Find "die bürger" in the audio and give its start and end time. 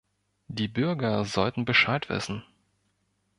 0.47-1.25